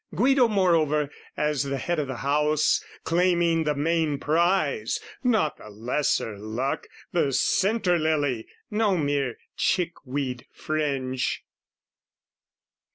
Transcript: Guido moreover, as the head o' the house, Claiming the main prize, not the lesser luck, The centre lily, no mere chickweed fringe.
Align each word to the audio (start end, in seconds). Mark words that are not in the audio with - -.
Guido 0.15 0.47
moreover, 0.47 1.11
as 1.37 1.61
the 1.61 1.77
head 1.77 1.99
o' 1.99 2.05
the 2.05 2.15
house, 2.25 2.83
Claiming 3.03 3.65
the 3.65 3.75
main 3.75 4.17
prize, 4.17 4.99
not 5.23 5.57
the 5.57 5.69
lesser 5.69 6.39
luck, 6.39 6.87
The 7.11 7.31
centre 7.31 7.99
lily, 7.99 8.47
no 8.71 8.97
mere 8.97 9.37
chickweed 9.55 10.47
fringe. 10.51 11.43